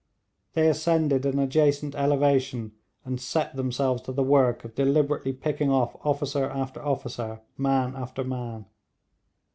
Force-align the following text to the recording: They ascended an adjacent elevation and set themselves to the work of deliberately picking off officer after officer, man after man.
They 0.53 0.67
ascended 0.67 1.27
an 1.27 1.37
adjacent 1.37 1.93
elevation 1.93 2.71
and 3.05 3.21
set 3.21 3.55
themselves 3.55 4.01
to 4.01 4.11
the 4.11 4.23
work 4.23 4.63
of 4.65 4.73
deliberately 4.73 5.31
picking 5.31 5.69
off 5.69 5.95
officer 6.03 6.45
after 6.49 6.81
officer, 6.83 7.41
man 7.55 7.95
after 7.95 8.23
man. 8.23 8.65